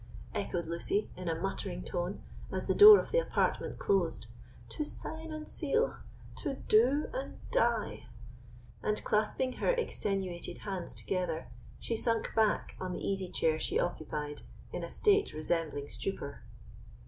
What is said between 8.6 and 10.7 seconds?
and, clasping her extenuated